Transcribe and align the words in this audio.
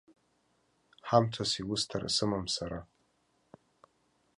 Ҳамҭас 1.07 1.51
иусҭара 1.61 2.09
сымам 2.15 2.45
сара. 2.55 2.79